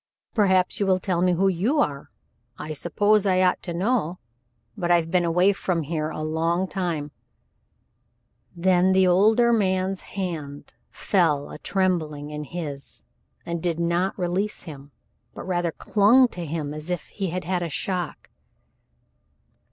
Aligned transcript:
"Perhaps 0.33 0.79
you 0.79 0.87
will 0.87 0.97
tell 0.97 1.21
me 1.21 1.33
whom 1.33 1.51
you 1.51 1.77
are? 1.79 2.09
I 2.57 2.73
suppose 2.73 3.27
I 3.27 3.43
ought 3.43 3.61
to 3.61 3.71
know, 3.75 4.17
but 4.75 4.89
I've 4.89 5.11
been 5.11 5.25
away 5.25 5.53
from 5.53 5.83
here 5.83 6.09
a 6.09 6.23
long 6.23 6.67
time." 6.67 7.11
Then 8.55 8.93
the 8.93 9.05
older 9.05 9.53
man's 9.53 10.01
hand 10.01 10.73
fell 10.89 11.51
a 11.51 11.59
trembling 11.59 12.31
in 12.31 12.45
his, 12.45 13.03
and 13.45 13.61
did 13.61 13.79
not 13.79 14.17
release 14.17 14.63
him, 14.63 14.91
but 15.35 15.43
rather 15.43 15.71
clung 15.71 16.27
to 16.29 16.47
him 16.47 16.73
as 16.73 16.89
if 16.89 17.09
he 17.09 17.29
had 17.29 17.43
had 17.43 17.61
a 17.61 17.69
shock. 17.69 18.31